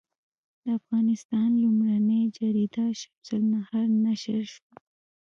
د 0.63 0.65
افغانستان 0.79 1.49
لومړنۍ 1.63 2.21
جریده 2.37 2.85
شمس 2.99 3.27
النهار 3.39 3.87
نشر 4.05 4.41
شوه. 4.53 4.73